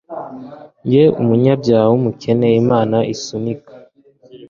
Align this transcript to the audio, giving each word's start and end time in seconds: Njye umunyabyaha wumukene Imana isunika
Njye 0.85 1.03
umunyabyaha 1.21 1.87
wumukene 1.91 2.47
Imana 2.61 2.97
isunika 3.13 3.73